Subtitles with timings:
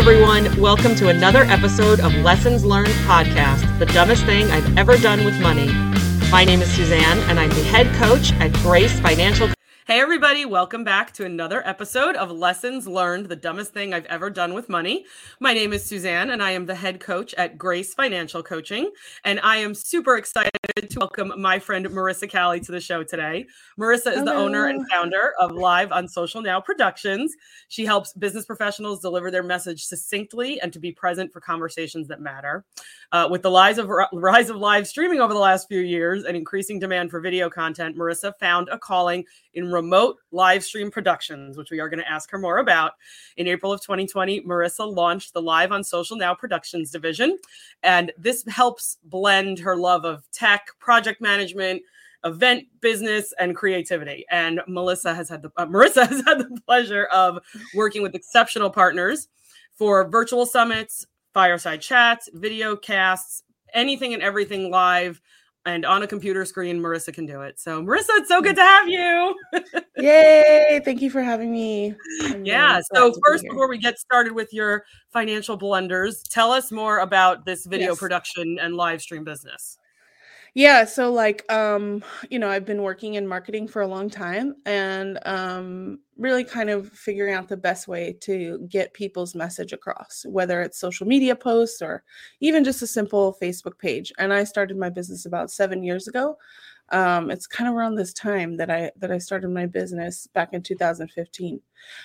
[0.00, 0.58] everyone.
[0.58, 5.38] Welcome to another episode of Lessons Learned Podcast, the dumbest thing I've ever done with
[5.42, 5.66] money.
[6.30, 9.50] My name is Suzanne, and I'm the head coach at Grace Financial.
[9.90, 14.30] Hey, everybody, welcome back to another episode of Lessons Learned, the dumbest thing I've ever
[14.30, 15.04] done with money.
[15.40, 18.92] My name is Suzanne, and I am the head coach at Grace Financial Coaching.
[19.24, 23.46] And I am super excited to welcome my friend Marisa Cali to the show today.
[23.80, 24.26] Marisa is Hello.
[24.26, 27.34] the owner and founder of Live on Social Now Productions.
[27.66, 32.20] She helps business professionals deliver their message succinctly and to be present for conversations that
[32.20, 32.64] matter.
[33.10, 36.36] Uh, with the rise of, rise of live streaming over the last few years and
[36.36, 41.70] increasing demand for video content, Marisa found a calling in remote live stream productions, which
[41.70, 42.92] we are going to ask her more about.
[43.38, 47.38] In April of 2020, Marisa launched the Live on Social Now Productions division.
[47.82, 51.82] And this helps blend her love of tech, project management,
[52.26, 57.06] event business and creativity and melissa has had the uh, marisa has had the pleasure
[57.06, 57.38] of
[57.74, 59.28] working with exceptional partners
[59.72, 65.18] for virtual summits fireside chats video casts anything and everything live
[65.66, 67.60] and on a computer screen, Marisa can do it.
[67.60, 69.34] So, Marisa, it's so good to have you.
[69.98, 70.80] Yay!
[70.84, 71.94] Thank you for having me.
[72.22, 72.80] I'm yeah.
[72.94, 77.44] so, first, be before we get started with your financial blunders, tell us more about
[77.44, 77.98] this video yes.
[77.98, 79.78] production and live stream business.
[80.54, 84.56] Yeah, so like um, you know, I've been working in marketing for a long time
[84.66, 90.26] and um really kind of figuring out the best way to get people's message across,
[90.28, 92.02] whether it's social media posts or
[92.40, 94.12] even just a simple Facebook page.
[94.18, 96.36] And I started my business about 7 years ago.
[96.90, 100.52] Um, it's kind of around this time that I that I started my business back
[100.52, 101.60] in 2015.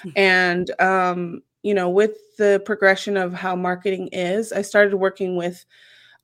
[0.06, 0.10] Mm-hmm.
[0.16, 5.66] And um, you know, with the progression of how marketing is, I started working with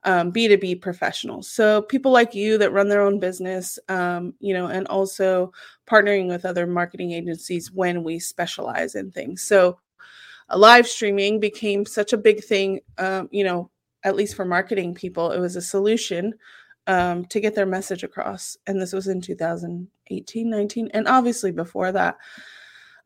[0.04, 1.48] um, B2B professionals.
[1.48, 5.52] So people like you that run their own business, um, you know, and also
[5.88, 9.44] partnering with other marketing agencies when we specialize in things.
[9.44, 9.78] So
[10.56, 13.70] live streaming became such a big thing, um, you know,
[14.04, 16.34] at least for marketing people, it was a solution
[16.88, 18.58] um, to get their message across.
[18.66, 22.18] And this was in 2018, 19, and obviously before that.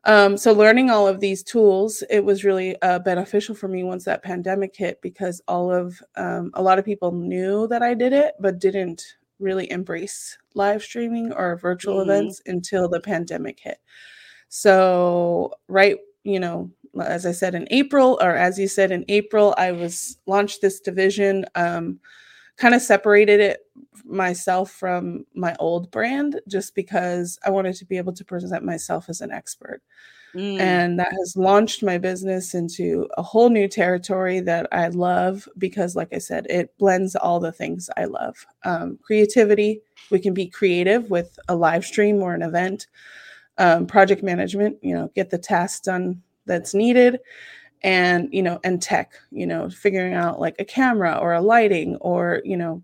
[0.06, 4.04] Um, so learning all of these tools, it was really uh, beneficial for me once
[4.04, 8.12] that pandemic hit because all of um, a lot of people knew that I did
[8.12, 9.02] it, but didn't
[9.40, 12.10] really embrace live streaming or virtual mm-hmm.
[12.10, 13.78] events until the pandemic hit.
[14.48, 16.70] So right, you know,
[17.02, 20.78] as I said in April, or as you said in April, I was launched this
[20.78, 21.46] division.
[21.56, 21.98] Um,
[22.56, 23.60] kind of separated it
[24.04, 29.08] myself from my old brand just because I wanted to be able to present myself
[29.08, 29.82] as an expert.
[30.34, 30.60] Mm.
[30.60, 35.96] And that has launched my business into a whole new territory that I love because,
[35.96, 38.46] like I said, it blends all the things I love.
[38.64, 39.80] Um, creativity,
[40.10, 42.86] we can be creative with a live stream or an event.
[43.58, 47.20] Um, project management, you know, get the tasks done that's needed
[47.82, 51.96] and you know and tech you know figuring out like a camera or a lighting
[51.96, 52.82] or you know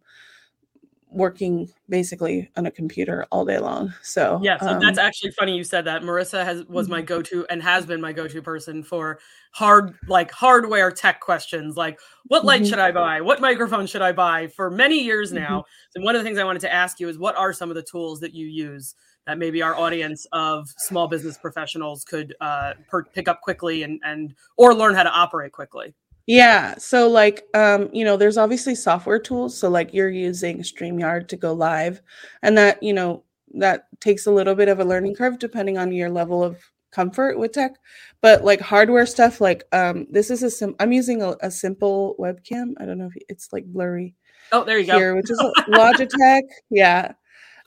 [1.13, 3.93] working basically on a computer all day long.
[4.03, 6.03] So yeah, so um, that's actually funny you said that.
[6.03, 7.07] Marisa has was my mm-hmm.
[7.07, 9.21] go-to and has been my go-to person for
[9.53, 12.71] hard like hardware tech questions like what light mm-hmm.
[12.71, 13.21] should I buy?
[13.21, 15.43] What microphone should I buy for many years mm-hmm.
[15.43, 15.61] now.
[15.61, 16.01] Mm-hmm.
[16.01, 17.77] So one of the things I wanted to ask you is what are some of
[17.77, 18.95] the tools that you use
[19.27, 24.01] that maybe our audience of small business professionals could uh, per- pick up quickly and
[24.05, 25.95] and or learn how to operate quickly?
[26.27, 26.77] Yeah.
[26.79, 29.59] So like um, you know, there's obviously software tools.
[29.59, 32.01] So like you're using StreamYard to go live.
[32.43, 33.25] And that, you know,
[33.55, 36.59] that takes a little bit of a learning curve depending on your level of
[36.93, 37.73] comfort with tech.
[38.21, 42.15] But like hardware stuff, like um this is a sim I'm using a, a simple
[42.19, 42.75] webcam.
[42.79, 44.15] I don't know if it's like blurry.
[44.53, 45.17] Oh, there you here, go.
[45.17, 45.39] which is
[45.69, 46.43] Logitech.
[46.71, 47.13] yeah.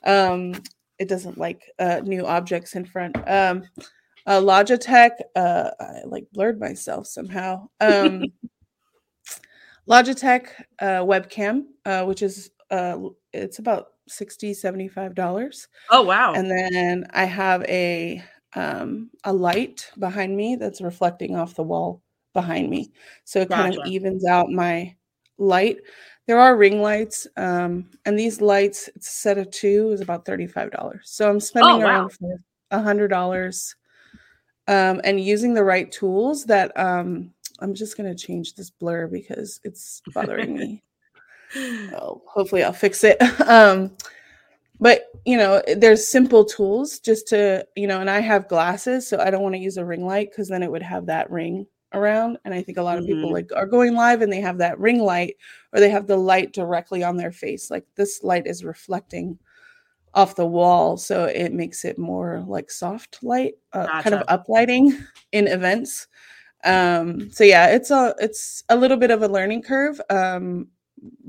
[0.04, 0.54] Um
[0.98, 3.16] it doesn't like uh new objects in front.
[3.26, 3.64] Um
[4.28, 7.68] uh, Logitech, uh, I like blurred myself somehow.
[7.78, 8.24] Um,
[9.88, 10.48] Logitech
[10.80, 12.98] uh, webcam, uh, which is uh,
[13.32, 18.22] it's about 60 75 dollars oh wow and then i have a
[18.54, 22.02] um, a light behind me that's reflecting off the wall
[22.32, 22.90] behind me
[23.24, 23.62] so it gotcha.
[23.62, 24.94] kind of evens out my
[25.38, 25.78] light
[26.26, 30.24] there are ring lights um, and these lights it's a set of two is about
[30.24, 31.84] 35 dollars so i'm spending oh, wow.
[31.84, 32.10] around
[32.70, 33.76] a hundred dollars
[34.68, 39.06] um, and using the right tools that um, I'm just going to change this blur
[39.06, 40.82] because it's bothering me.
[41.94, 43.22] Oh, hopefully I'll fix it.
[43.48, 43.92] um,
[44.80, 49.20] but you know, there's simple tools just to, you know, and I have glasses, so
[49.20, 51.68] I don't want to use a ring light because then it would have that ring
[51.92, 52.38] around.
[52.44, 53.14] And I think a lot of mm-hmm.
[53.14, 55.36] people like are going live and they have that ring light
[55.72, 57.70] or they have the light directly on their face.
[57.70, 59.38] Like this light is reflecting
[60.14, 64.02] off the wall so it makes it more like soft light uh, gotcha.
[64.02, 66.08] kind of uplighting in events
[66.64, 70.68] Um, so yeah, it's a it's a little bit of a learning curve um,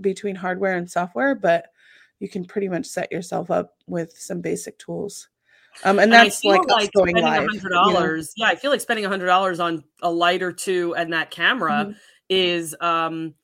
[0.02, 1.68] between hardware and software, but
[2.20, 5.30] you can pretty much set yourself up with some basic tools.
[5.84, 8.22] Um, and that's and like, like going $100, you know?
[8.36, 11.32] Yeah, I feel like spending a hundred dollars on a light or two and that
[11.32, 11.92] camera mm-hmm.
[12.30, 13.36] is um,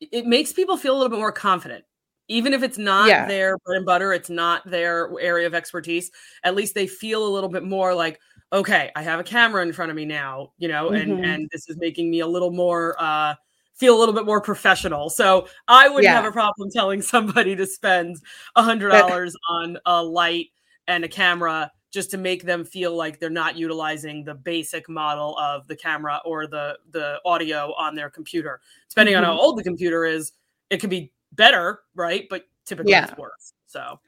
[0.00, 1.84] it makes people feel a little bit more confident
[2.30, 3.26] even if it's not yeah.
[3.26, 6.12] their bread and butter, it's not their area of expertise,
[6.44, 8.20] at least they feel a little bit more like,
[8.52, 11.10] okay, I have a camera in front of me now, you know, mm-hmm.
[11.12, 13.34] and and this is making me a little more uh
[13.74, 15.10] feel a little bit more professional.
[15.10, 16.14] So I wouldn't yeah.
[16.14, 18.16] have a problem telling somebody to spend
[18.54, 20.48] a hundred dollars on a light
[20.86, 25.36] and a camera just to make them feel like they're not utilizing the basic model
[25.38, 28.60] of the camera or the the audio on their computer.
[28.88, 29.24] Depending mm-hmm.
[29.24, 29.40] on how mm-hmm.
[29.40, 30.32] old the computer is,
[30.70, 32.26] it could be better, right?
[32.30, 33.08] But typically yeah.
[33.08, 33.52] it's worse.
[33.66, 34.00] So,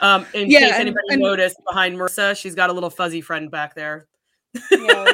[0.00, 3.20] um, in yeah, case and, anybody and, noticed behind Marisa, she's got a little fuzzy
[3.20, 4.08] friend back there.
[4.70, 5.12] Yeah,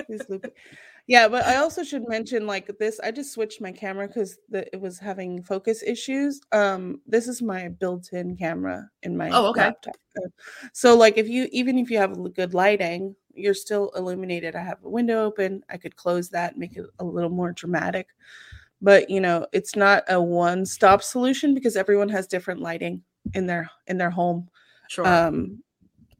[1.06, 3.00] yeah, but I also should mention like this.
[3.00, 6.40] I just switched my camera because it was having focus issues.
[6.52, 9.62] Um, this is my built-in camera in my oh, okay.
[9.62, 9.96] laptop.
[10.72, 14.54] So like if you even if you have good lighting, you're still illuminated.
[14.54, 15.62] I have a window open.
[15.68, 18.08] I could close that, make it a little more dramatic
[18.84, 23.02] but you know it's not a one stop solution because everyone has different lighting
[23.32, 24.48] in their in their home
[24.88, 25.06] sure.
[25.06, 25.62] um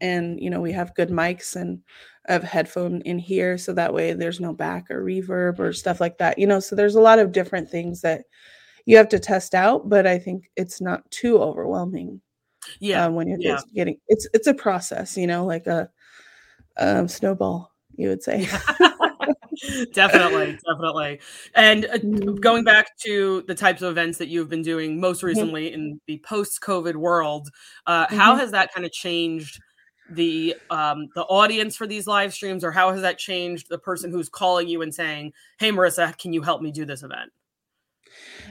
[0.00, 1.80] and you know we have good mics and
[2.26, 6.16] Have headphone in here so that way there's no back or reverb or stuff like
[6.18, 8.24] that you know so there's a lot of different things that
[8.86, 12.20] you have to test out but i think it's not too overwhelming
[12.80, 13.58] yeah uh, when you're yeah.
[13.74, 15.90] getting it's it's a process you know like a
[16.78, 18.48] um, snowball you would say
[19.92, 21.20] definitely, definitely.
[21.54, 22.34] And uh, mm-hmm.
[22.36, 25.26] going back to the types of events that you've been doing most mm-hmm.
[25.28, 27.48] recently in the post-COVID world,
[27.86, 28.16] uh, mm-hmm.
[28.16, 29.60] how has that kind of changed
[30.10, 34.10] the um, the audience for these live streams, or how has that changed the person
[34.10, 37.30] who's calling you and saying, "Hey, Marisa, can you help me do this event?"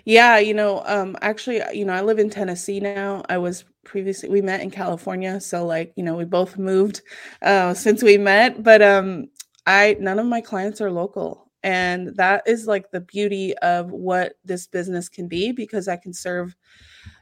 [0.05, 3.23] Yeah, you know, um, actually, you know, I live in Tennessee now.
[3.29, 7.01] I was previously we met in California, so like, you know, we both moved
[7.41, 8.63] uh, since we met.
[8.63, 9.27] But um,
[9.65, 11.41] I none of my clients are local.
[11.63, 16.11] And that is like the beauty of what this business can be because I can
[16.11, 16.55] serve,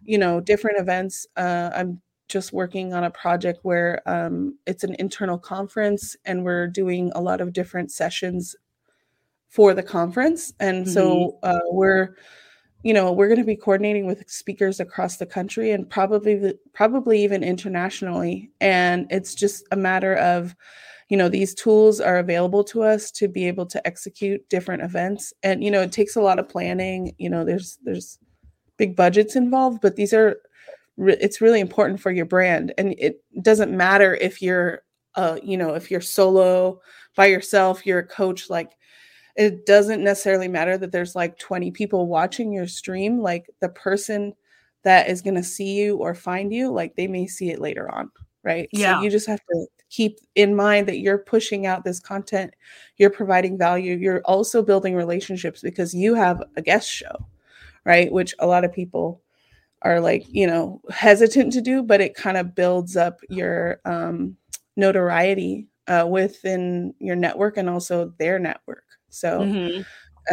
[0.03, 1.27] you know, different events.
[1.37, 2.01] Uh, I'm
[2.31, 7.21] just working on a project where um, it's an internal conference and we're doing a
[7.21, 8.55] lot of different sessions
[9.49, 10.53] for the conference.
[10.59, 10.93] And mm-hmm.
[10.93, 12.15] so uh, we're,
[12.83, 17.21] you know, we're going to be coordinating with speakers across the country and probably probably
[17.23, 18.49] even internationally.
[18.61, 20.55] And it's just a matter of
[21.09, 25.33] you know these tools are available to us to be able to execute different events
[25.43, 28.17] and you know it takes a lot of planning you know there's there's
[28.77, 30.37] big budgets involved but these are
[30.97, 34.81] it's really important for your brand and it doesn't matter if you're
[35.15, 36.79] uh you know if you're solo
[37.15, 38.71] by yourself you're a coach like
[39.35, 44.33] it doesn't necessarily matter that there's like 20 people watching your stream like the person
[44.83, 47.89] that is going to see you or find you like they may see it later
[47.93, 48.11] on
[48.43, 51.99] right yeah so you just have to keep in mind that you're pushing out this
[51.99, 52.53] content,
[52.97, 57.27] you're providing value, you're also building relationships because you have a guest show,
[57.85, 58.11] right?
[58.11, 59.21] Which a lot of people
[59.81, 64.37] are like, you know, hesitant to do, but it kind of builds up your um,
[64.75, 68.83] notoriety uh, within your network and also their network.
[69.09, 69.81] So, mm-hmm.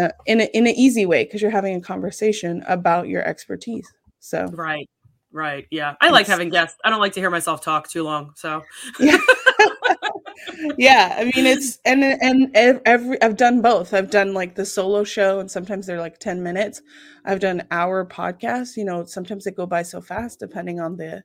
[0.03, 3.91] uh, in a, in an easy way, because you're having a conversation about your expertise.
[4.21, 4.89] So, right.
[5.31, 5.67] Right.
[5.71, 5.95] Yeah.
[6.01, 6.79] I like having guests.
[6.85, 8.33] I don't like to hear myself talk too long.
[8.35, 8.63] So
[8.99, 9.19] yeah.
[10.79, 11.15] yeah.
[11.19, 13.95] I mean it's and and every I've done both.
[13.95, 16.83] I've done like the solo show and sometimes they're like 10 minutes.
[17.25, 18.77] I've done hour podcasts.
[18.77, 21.23] You know, sometimes they go by so fast depending on the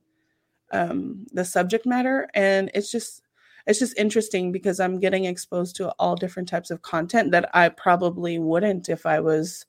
[0.72, 2.28] um the subject matter.
[2.34, 3.22] And it's just
[3.66, 7.70] it's just interesting because I'm getting exposed to all different types of content that I
[7.70, 9.66] probably wouldn't if I was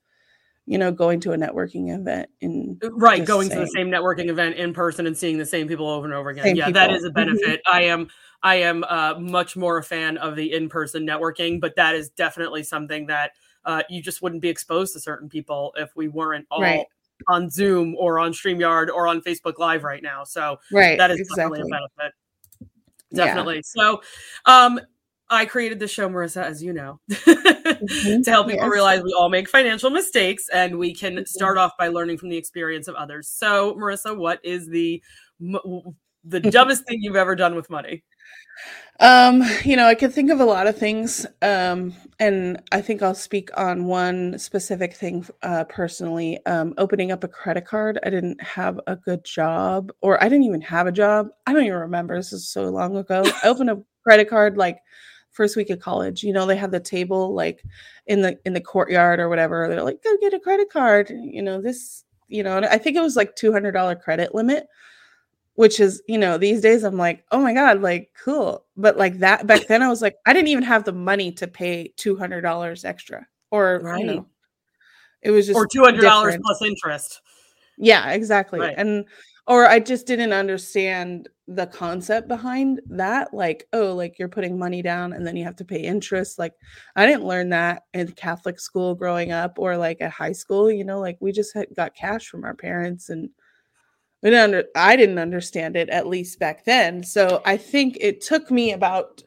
[0.67, 4.29] you know, going to a networking event in uh, right, going to the same networking
[4.29, 6.45] event in person and seeing the same people over and over again.
[6.45, 6.81] Same yeah, people.
[6.81, 7.15] that is a mm-hmm.
[7.15, 7.61] benefit.
[7.67, 7.77] Mm-hmm.
[7.77, 8.09] I am
[8.45, 12.63] I am uh, much more a fan of the in-person networking, but that is definitely
[12.63, 13.33] something that
[13.65, 16.85] uh, you just wouldn't be exposed to certain people if we weren't all right.
[17.27, 20.25] on Zoom or on StreamYard or on Facebook Live right now.
[20.25, 21.61] So right, that is exactly.
[21.61, 22.15] definitely a benefit.
[23.15, 23.57] Definitely.
[23.57, 23.61] Yeah.
[23.65, 24.03] So
[24.45, 24.81] um
[25.31, 28.23] I created the show, Marisa, as you know, mm-hmm.
[28.23, 28.73] to help people yes.
[28.73, 31.25] realize we all make financial mistakes and we can mm-hmm.
[31.25, 33.29] start off by learning from the experience of others.
[33.29, 35.03] So, Marisa, what is the
[36.25, 38.03] the dumbest thing you've ever done with money?
[39.01, 43.03] Um, you know, I can think of a lot of things, um, and I think
[43.03, 46.39] I'll speak on one specific thing uh, personally.
[46.47, 50.45] Um, opening up a credit card, I didn't have a good job, or I didn't
[50.45, 51.29] even have a job.
[51.47, 52.17] I don't even remember.
[52.17, 53.25] This is so long ago.
[53.43, 54.79] I opened a credit card like
[55.33, 56.23] first week of college.
[56.23, 57.65] You know, they had the table like
[58.07, 59.67] in the in the courtyard or whatever.
[59.69, 61.11] They're like, go get a credit card.
[61.11, 64.69] You know, this, you know, I think it was like $200 credit limit,
[65.55, 68.65] which is, you know, these days I'm like, oh my God, like cool.
[68.77, 71.47] But like that back then I was like, I didn't even have the money to
[71.47, 74.01] pay $200 extra or, right.
[74.01, 74.27] you know,
[75.23, 76.45] it was just or $200 different.
[76.45, 77.21] plus interest.
[77.79, 78.61] Yeah, exactly.
[78.61, 78.75] Right.
[78.77, 79.05] And
[79.47, 83.35] or I just didn't understand the concept behind that.
[83.35, 86.39] Like, oh, like you're putting money down and then you have to pay interest.
[86.39, 86.55] Like,
[86.97, 90.71] I didn't learn that in Catholic school growing up or like at high school.
[90.71, 93.29] You know, like we just had, got cash from our parents and
[94.25, 97.05] we didn't under, I didn't understand it at least back then.
[97.05, 99.23] So I think it took me about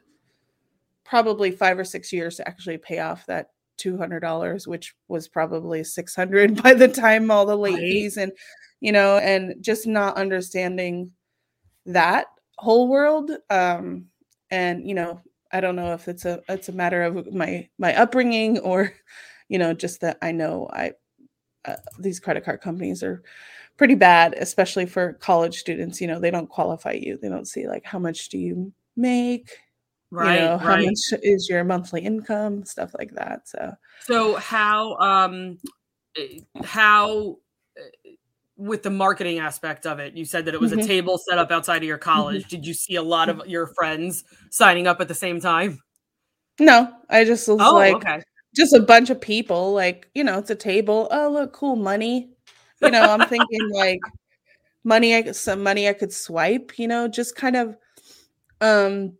[1.06, 6.62] probably five or six years to actually pay off that $200 which was probably 600
[6.62, 7.80] by the time all the late right.
[7.80, 8.32] fees and
[8.80, 11.10] you know, and just not understanding
[11.86, 12.26] that
[12.58, 13.30] whole world.
[13.50, 14.06] Um,
[14.50, 15.20] and you know,
[15.52, 18.92] I don't know if it's a it's a matter of my my upbringing or,
[19.48, 20.92] you know, just that I know I
[21.64, 23.22] uh, these credit card companies are
[23.78, 26.00] pretty bad, especially for college students.
[26.00, 27.18] You know, they don't qualify you.
[27.20, 29.56] They don't see like how much do you make,
[30.10, 30.34] right?
[30.34, 33.48] You know, how much is your monthly income, stuff like that.
[33.48, 35.58] So, so how um
[36.18, 37.38] eh, how
[37.78, 38.10] eh,
[38.56, 40.80] with the marketing aspect of it you said that it was mm-hmm.
[40.80, 42.56] a table set up outside of your college mm-hmm.
[42.56, 45.80] did you see a lot of your friends signing up at the same time
[46.58, 48.20] no i just was oh, like okay.
[48.56, 52.30] just a bunch of people like you know it's a table oh look cool money
[52.82, 54.00] you know i'm thinking like
[54.84, 57.76] money I, some money i could swipe you know just kind of
[58.60, 59.14] um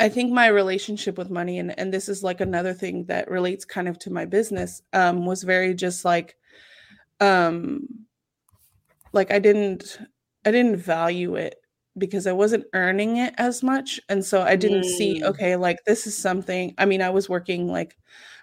[0.00, 3.64] i think my relationship with money and and this is like another thing that relates
[3.64, 6.36] kind of to my business um was very just like
[7.20, 7.86] um
[9.12, 9.98] like I didn't
[10.44, 11.56] I didn't value it
[11.96, 14.00] because I wasn't earning it as much.
[14.08, 14.96] And so I didn't mm.
[14.96, 16.74] see, okay, like this is something.
[16.78, 17.96] I mean, I was working like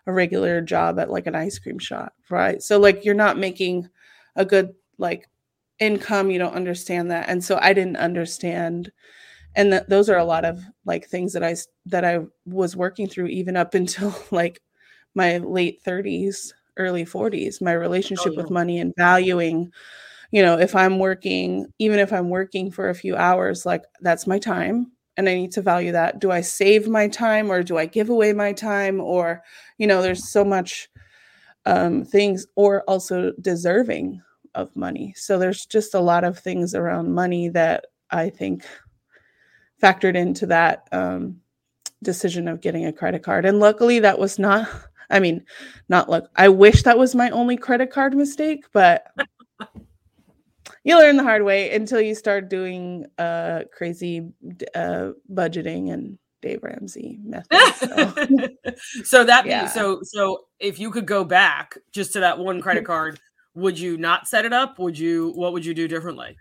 [0.05, 2.62] a regular job at like an ice cream shop, right?
[2.62, 3.89] So like you're not making
[4.39, 5.29] a good like
[5.79, 7.29] income, you don't understand that.
[7.29, 8.91] And so I didn't understand
[9.55, 11.55] and that those are a lot of like things that I
[11.88, 14.62] that I was working through even up until like
[15.15, 18.41] my late 30s, early 40s, my relationship oh, yeah.
[18.41, 19.72] with money and valuing
[20.31, 24.27] you know, if I'm working, even if I'm working for a few hours, like that's
[24.27, 26.19] my time and I need to value that.
[26.19, 29.01] Do I save my time or do I give away my time?
[29.01, 29.41] Or,
[29.77, 30.89] you know, there's so much
[31.65, 34.22] um, things, or also deserving
[34.55, 35.13] of money.
[35.15, 38.65] So there's just a lot of things around money that I think
[39.81, 41.41] factored into that um,
[42.03, 43.45] decision of getting a credit card.
[43.45, 44.67] And luckily, that was not.
[45.09, 45.43] I mean,
[45.87, 46.29] not look.
[46.35, 49.07] I wish that was my only credit card mistake, but
[50.83, 54.31] you learn the hard way until you start doing uh crazy
[54.75, 57.57] uh budgeting and Dave Ramsey method.
[57.75, 58.13] So,
[59.03, 59.67] so that yeah.
[59.67, 63.19] so so if you could go back just to that one credit card,
[63.55, 64.79] would you not set it up?
[64.79, 66.37] Would you what would you do differently?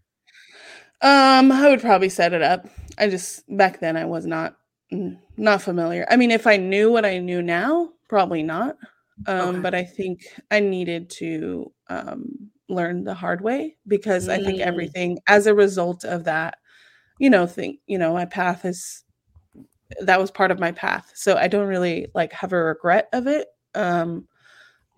[1.00, 2.68] Um, I would probably set it up.
[2.98, 4.56] I just back then I was not
[4.92, 6.06] mm, not familiar.
[6.10, 8.76] I mean, if I knew what I knew now, probably not.
[9.26, 9.58] Um, okay.
[9.60, 14.32] but I think I needed to um learn the hard way because mm.
[14.32, 14.66] I think mm.
[14.66, 16.58] everything as a result of that,
[17.18, 19.04] you know, think, you know, my path is
[20.00, 21.10] that was part of my path.
[21.14, 23.48] So I don't really like have a regret of it.
[23.74, 24.28] Um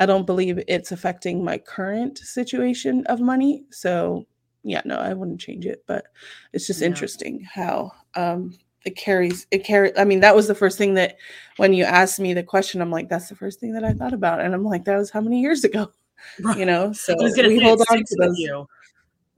[0.00, 3.64] I don't believe it's affecting my current situation of money.
[3.71, 4.26] So
[4.64, 6.07] yeah, no, I wouldn't change it, but
[6.52, 6.87] it's just yeah.
[6.87, 11.19] interesting how um it carries it carry I mean, that was the first thing that
[11.59, 14.14] when you asked me the question, I'm like, that's the first thing that I thought
[14.14, 14.40] about.
[14.40, 15.92] And I'm like, that was how many years ago?
[16.42, 16.59] Right.
[16.59, 18.38] You know, so we hold on to those.
[18.38, 18.66] You.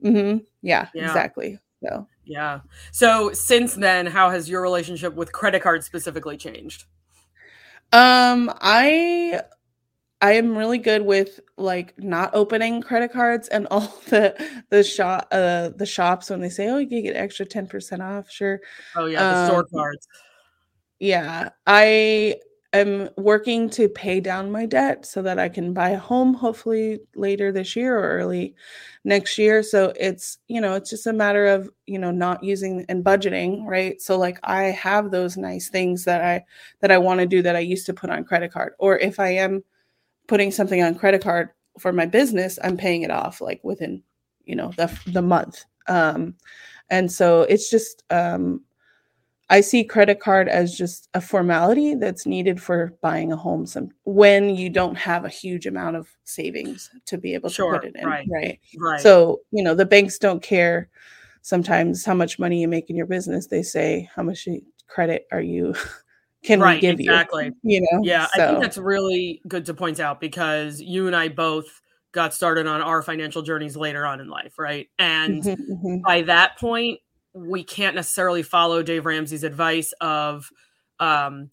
[0.03, 0.39] Mm-hmm.
[0.61, 1.57] Yeah, yeah, exactly.
[1.81, 2.59] So yeah.
[2.91, 6.83] So since then, how has your relationship with credit cards specifically changed?
[7.93, 9.43] Um, I
[10.23, 14.33] I am really good with like not opening credit cards and all the
[14.69, 18.31] the shop uh the shops when they say, Oh, you can get extra 10% off,
[18.31, 18.61] sure.
[18.95, 20.07] Oh yeah, the um, store cards.
[20.99, 21.49] Yeah.
[21.67, 22.37] I
[22.71, 27.01] am working to pay down my debt so that I can buy a home hopefully
[27.15, 28.55] later this year or early
[29.03, 29.61] next year.
[29.61, 33.65] So it's, you know, it's just a matter of, you know, not using and budgeting,
[33.67, 34.01] right?
[34.01, 36.45] So like I have those nice things that I
[36.79, 39.19] that I want to do that I used to put on credit card or if
[39.19, 39.63] I am
[40.27, 41.49] putting something on credit card
[41.79, 44.03] for my business, I'm paying it off like within,
[44.45, 45.63] you know, the the month.
[45.87, 46.35] Um
[46.89, 48.61] and so it's just um
[49.49, 53.91] I see credit card as just a formality that's needed for buying a home some
[54.03, 57.87] when you don't have a huge amount of savings to be able sure, to put
[57.87, 58.07] it in.
[58.07, 58.27] Right.
[58.31, 58.59] right.
[58.79, 59.01] Right.
[59.01, 60.89] So, you know, the banks don't care
[61.41, 63.47] sometimes how much money you make in your business.
[63.47, 64.47] They say, how much
[64.87, 65.75] credit are you
[66.43, 67.51] can right, we give exactly.
[67.63, 67.75] you?
[67.75, 68.01] You know?
[68.03, 68.43] Yeah, so.
[68.43, 71.81] I think that's really good to point out because you and I both
[72.11, 74.87] got started on our financial journeys later on in life, right?
[74.99, 75.97] And mm-hmm, mm-hmm.
[76.05, 76.99] by that point,
[77.33, 80.49] we can't necessarily follow Dave Ramsey's advice of
[80.99, 81.49] um,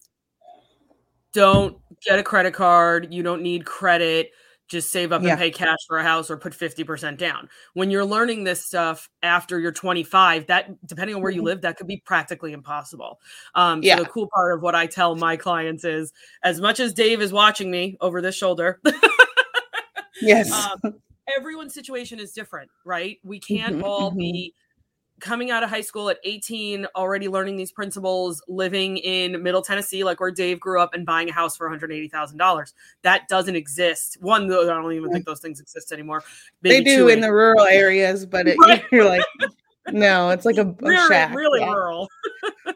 [1.33, 4.31] don't get a credit card, you don't need credit,
[4.71, 5.31] just save up yeah.
[5.31, 7.49] and pay cash for a house or put 50% down.
[7.73, 11.47] When you're learning this stuff after you're 25, that depending on where you mm-hmm.
[11.47, 13.19] live, that could be practically impossible.
[13.53, 13.97] Um, yeah.
[13.97, 16.13] So the cool part of what I tell my clients is
[16.43, 18.79] as much as Dave is watching me over this shoulder,
[20.21, 20.51] yes.
[20.51, 20.95] Um,
[21.37, 23.19] everyone's situation is different, right?
[23.23, 24.19] We can't mm-hmm, all mm-hmm.
[24.19, 24.53] be
[25.21, 30.03] coming out of high school at 18, already learning these principles, living in Middle Tennessee,
[30.03, 32.73] like where Dave grew up, and buying a house for $180,000.
[33.03, 34.17] That doesn't exist.
[34.21, 36.23] One, I don't even think those things exist anymore.
[36.61, 38.83] Maybe they do in the rural areas, but it, right.
[38.91, 39.23] you're like,
[39.89, 41.33] no, it's like a, a really, shack.
[41.35, 41.71] really yeah.
[41.71, 42.07] rural.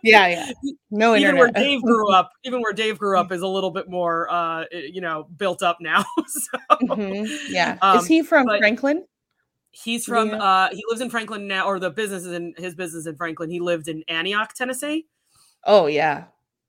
[0.03, 0.51] yeah, yeah.
[0.91, 3.89] No even where Dave grew up, even where Dave grew up is a little bit
[3.89, 6.03] more, uh, you know, built up now.
[6.27, 7.53] so, mm-hmm.
[7.53, 7.77] yeah.
[7.81, 9.05] Um, is he from Franklin?
[9.75, 10.38] He's from yeah.
[10.38, 13.50] uh he lives in Franklin now, or the business is in his business in Franklin.
[13.50, 15.08] He lived in Antioch, Tennessee.
[15.65, 16.25] Oh yeah.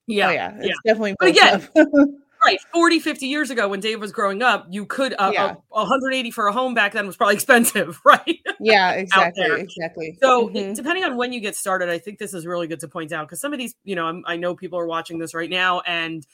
[0.07, 0.29] Yeah.
[0.29, 0.55] Oh, yeah.
[0.59, 0.75] It's yeah.
[0.85, 1.69] definitely but again,
[2.45, 5.45] right 40 50 years ago when dave was growing up you could uh, yeah.
[5.45, 10.49] uh, 180 for a home back then was probably expensive right yeah exactly exactly so
[10.49, 10.75] mm-hmm.
[10.75, 13.27] depending on when you get started i think this is really good to point out
[13.27, 15.81] because some of these you know I'm, i know people are watching this right now
[15.81, 16.27] and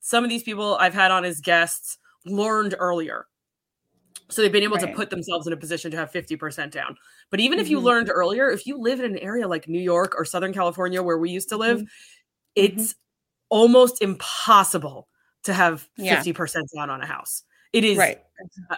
[0.00, 3.26] some of these people i've had on as guests learned earlier
[4.28, 4.88] so they've been able right.
[4.88, 6.96] to put themselves in a position to have 50% down.
[7.30, 7.64] But even mm-hmm.
[7.64, 7.86] if you mm-hmm.
[7.86, 11.18] learned earlier, if you live in an area like New York or Southern California where
[11.18, 11.86] we used to live, mm-hmm.
[12.54, 12.94] it's
[13.48, 15.08] almost impossible
[15.44, 16.62] to have 50% yeah.
[16.74, 17.44] down on a house.
[17.72, 18.20] It is right.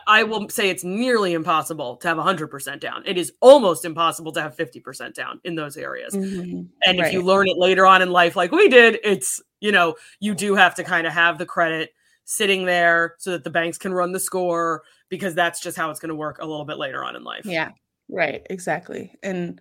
[0.06, 3.02] I will say it's nearly impossible to have 100% down.
[3.06, 6.14] It is almost impossible to have 50% down in those areas.
[6.14, 6.62] Mm-hmm.
[6.84, 7.06] And right.
[7.06, 10.34] if you learn it later on in life like we did, it's, you know, you
[10.34, 11.90] do have to kind of have the credit
[12.24, 16.00] sitting there so that the banks can run the score because that's just how it's
[16.00, 17.44] going to work a little bit later on in life.
[17.44, 17.72] Yeah.
[18.08, 19.14] Right, exactly.
[19.22, 19.60] And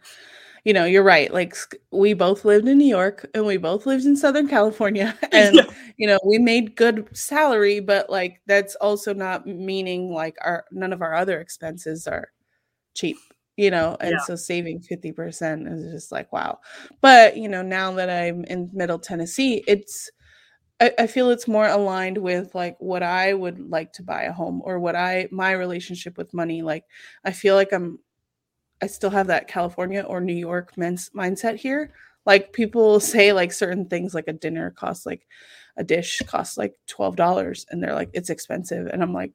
[0.64, 1.34] you know, you're right.
[1.34, 1.56] Like
[1.92, 5.66] we both lived in New York and we both lived in Southern California and yeah.
[5.98, 10.94] you know, we made good salary, but like that's also not meaning like our none
[10.94, 12.30] of our other expenses are
[12.96, 13.18] cheap,
[13.58, 14.24] you know, and yeah.
[14.26, 16.60] so saving 50% is just like wow.
[17.02, 20.10] But, you know, now that I'm in Middle Tennessee, it's
[20.84, 24.34] I, I feel it's more aligned with like what I would like to buy a
[24.34, 26.62] home or what I my relationship with money.
[26.62, 26.84] Like
[27.24, 28.00] I feel like I'm
[28.82, 31.94] I still have that California or New York men's mindset here.
[32.26, 35.26] Like people say like certain things like a dinner costs like
[35.78, 39.32] a dish costs like twelve dollars and they're like it's expensive and I'm like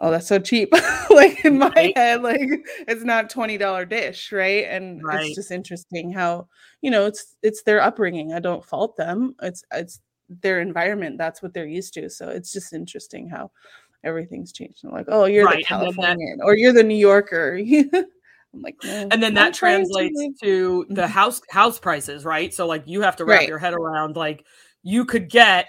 [0.00, 0.72] oh that's so cheap
[1.10, 1.96] like in my right.
[1.96, 2.40] head like
[2.86, 5.26] it's not $20 dish right and right.
[5.26, 6.46] it's just interesting how
[6.82, 11.42] you know it's it's their upbringing i don't fault them it's it's their environment that's
[11.42, 13.50] what they're used to so it's just interesting how
[14.04, 15.58] everything's changed I'm like oh you're right.
[15.58, 17.58] the californian that, or you're the new yorker
[18.54, 21.10] I'm like, no, and then that translates to, to, the mm-hmm.
[21.10, 22.52] house house prices, right?
[22.52, 23.48] So like you have to wrap right.
[23.48, 24.44] your head around like
[24.82, 25.68] you could get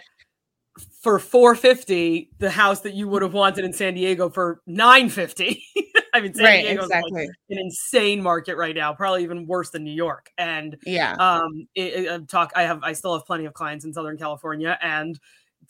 [1.01, 5.63] for 450 the house that you would have wanted in San Diego for 950.
[6.13, 7.27] I mean, San right, Diego exactly.
[7.27, 10.31] like an insane market right now, probably even worse than New York.
[10.37, 12.51] And yeah, um, it, it, talk.
[12.55, 15.19] I have, I still have plenty of clients in Southern California, and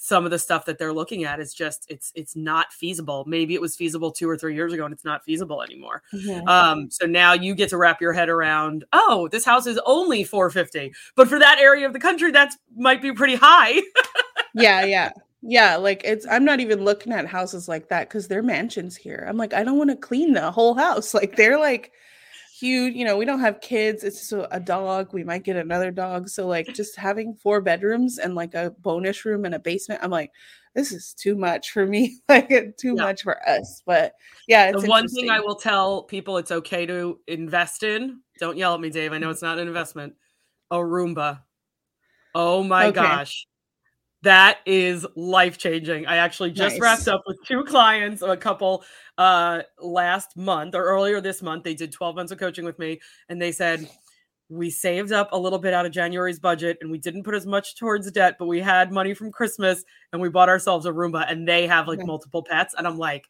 [0.02, 3.26] some of the stuff that they're looking at is just it's it's not feasible.
[3.28, 6.04] Maybe it was feasible two or three years ago, and it's not feasible anymore.
[6.14, 6.48] Mm-hmm.
[6.48, 8.86] Um, so now you get to wrap your head around.
[8.94, 13.02] Oh, this house is only 450, but for that area of the country, that's might
[13.02, 13.82] be pretty high.
[14.54, 15.12] yeah, yeah.
[15.42, 19.26] Yeah, like it's I'm not even looking at houses like that because they're mansions here.
[19.28, 21.14] I'm like, I don't want to clean the whole house.
[21.20, 21.92] Like they're like
[22.60, 24.04] huge, you know, we don't have kids.
[24.04, 25.14] It's just a dog.
[25.14, 26.30] We might get another dog.
[26.30, 30.12] So like just having four bedrooms and like a bonus room and a basement, I'm
[30.12, 30.32] like,
[30.76, 32.20] this is too much for me.
[32.30, 33.04] like too yeah.
[33.04, 33.82] much for us.
[33.86, 34.14] But
[34.48, 38.20] yeah, it's the one thing I will tell people it's okay to invest in.
[38.40, 39.14] Don't yell at me, Dave.
[39.14, 40.16] I know it's not an investment.
[40.72, 41.42] A Roomba.
[42.36, 42.96] Oh my okay.
[42.96, 43.46] gosh.
[44.24, 46.06] That is life changing.
[46.06, 46.82] I actually just nice.
[46.82, 48.84] wrapped up with two clients, a couple
[49.18, 51.64] uh last month or earlier this month.
[51.64, 53.90] They did 12 months of coaching with me and they said
[54.50, 57.46] we saved up a little bit out of January's budget and we didn't put as
[57.46, 61.32] much towards debt, but we had money from Christmas and we bought ourselves a Roomba
[61.32, 62.08] and they have like okay.
[62.08, 62.74] multiple pets.
[62.76, 63.26] And I'm like,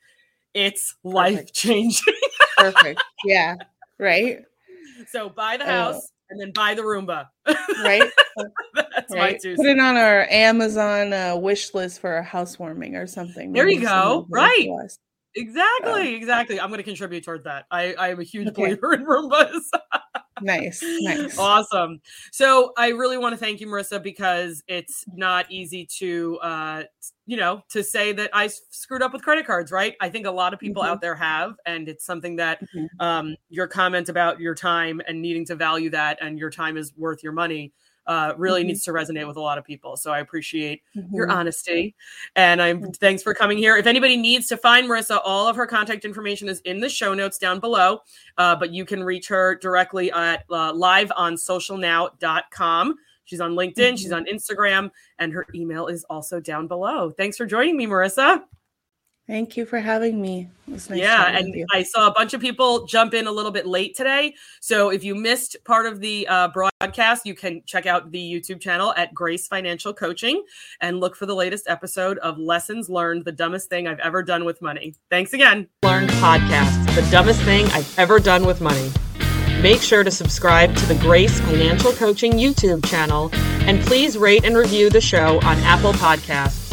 [0.53, 2.13] it's life changing.
[2.57, 3.03] Perfect.
[3.25, 3.55] Yeah.
[3.97, 4.39] Right.
[5.07, 7.27] So buy the house, and then buy the Roomba.
[7.83, 8.09] right.
[8.75, 9.33] That's right.
[9.33, 9.55] my two.
[9.55, 13.51] Put it on our Amazon uh, wish list for a housewarming or something.
[13.51, 14.25] There you go.
[14.29, 14.69] Right.
[15.35, 16.15] Exactly.
[16.15, 16.59] exactly.
[16.59, 17.65] I'm going to contribute toward that.
[17.71, 18.61] I, I am a huge okay.
[18.63, 19.61] believer in Roombas.
[20.41, 21.37] nice, nice.
[21.37, 22.01] Awesome.
[22.31, 26.83] So I really want to thank you, Marisa, because it's not easy to, uh,
[27.29, 29.95] you know, to say that I screwed up with credit cards, right?
[30.01, 30.93] I think a lot of people mm-hmm.
[30.93, 32.87] out there have, and it's something that mm-hmm.
[32.99, 36.91] um, your comment about your time and needing to value that and your time is
[36.97, 37.71] worth your money
[38.07, 38.69] uh, really mm-hmm.
[38.69, 39.95] needs to resonate with a lot of people.
[39.95, 41.15] So I appreciate mm-hmm.
[41.15, 41.93] your honesty,
[42.35, 42.89] and I'm mm-hmm.
[42.93, 43.77] thanks for coming here.
[43.77, 47.13] If anybody needs to find Marisa, all of her contact information is in the show
[47.13, 47.99] notes down below.
[48.39, 52.95] Uh, but you can reach her directly at uh, liveonsocialnow.com.
[53.29, 53.95] She's on LinkedIn, mm-hmm.
[53.95, 54.89] she's on Instagram,
[55.19, 57.11] and her email is also down below.
[57.11, 58.41] Thanks for joining me, Marisa.
[59.27, 60.49] Thank you for having me.
[60.65, 63.95] Nice yeah, and I saw a bunch of people jump in a little bit late
[63.95, 64.33] today.
[64.59, 68.59] So if you missed part of the uh, broadcast, you can check out the YouTube
[68.59, 70.43] channel at Grace Financial Coaching
[70.81, 74.45] and look for the latest episode of Lessons Learned: The Dumbest Thing I've Ever Done
[74.45, 74.95] with Money.
[75.11, 75.67] Thanks again.
[75.83, 78.89] Learned podcast: The Dumbest Thing I've Ever Done with Money.
[79.61, 84.55] Make sure to subscribe to the Grace Financial Coaching YouTube channel and please rate and
[84.55, 86.68] review the show on Apple Podcasts.